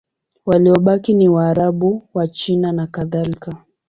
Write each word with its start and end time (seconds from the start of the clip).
Waliobaki 0.45 1.13
ni 1.13 1.29
Waarabu, 1.29 2.07
Wachina 2.13 2.71
nakadhalika. 2.71 3.57